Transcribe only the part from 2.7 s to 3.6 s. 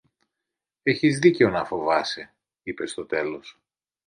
στο τέλος